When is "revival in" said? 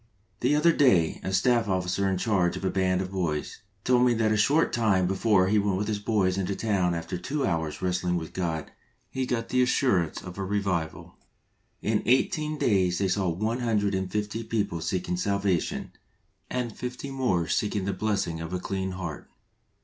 10.43-12.01